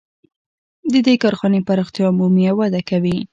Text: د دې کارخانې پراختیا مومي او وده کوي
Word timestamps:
د 0.91 0.93
دې 1.05 1.15
کارخانې 1.23 1.61
پراختیا 1.67 2.07
مومي 2.17 2.43
او 2.51 2.55
وده 2.61 2.81
کوي 2.89 3.17